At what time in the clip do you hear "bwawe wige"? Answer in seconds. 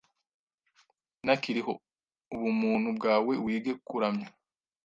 2.97-3.71